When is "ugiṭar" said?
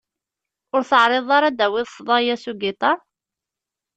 2.51-2.97